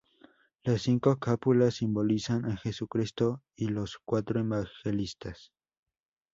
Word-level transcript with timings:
Las 0.63 0.81
cinco 0.81 1.19
cúpulas 1.19 1.75
simbolizan 1.75 2.45
a 2.45 2.57
Jesucristo 2.57 3.43
y 3.55 3.67
los 3.67 3.99
cuatro 4.03 4.39
evangelistas. 4.39 5.53